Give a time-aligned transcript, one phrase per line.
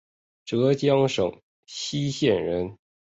[0.45, 1.35] 浙江兰
[1.67, 2.75] 溪县人。